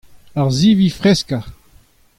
Ar 0.41 0.49
sivi 0.59 0.89
freskañ. 0.97 1.43